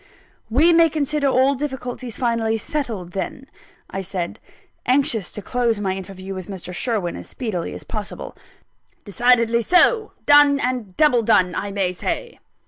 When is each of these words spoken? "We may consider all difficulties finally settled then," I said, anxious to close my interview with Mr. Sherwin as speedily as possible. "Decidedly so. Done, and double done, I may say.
"We 0.49 0.73
may 0.73 0.89
consider 0.89 1.27
all 1.27 1.53
difficulties 1.53 2.17
finally 2.17 2.57
settled 2.57 3.11
then," 3.11 3.45
I 3.87 4.01
said, 4.01 4.39
anxious 4.87 5.31
to 5.33 5.43
close 5.43 5.79
my 5.79 5.95
interview 5.95 6.33
with 6.33 6.47
Mr. 6.47 6.73
Sherwin 6.73 7.15
as 7.15 7.27
speedily 7.29 7.75
as 7.75 7.83
possible. 7.83 8.35
"Decidedly 9.05 9.61
so. 9.61 10.13
Done, 10.25 10.59
and 10.59 10.97
double 10.97 11.21
done, 11.21 11.53
I 11.53 11.71
may 11.71 11.93
say. 11.93 12.39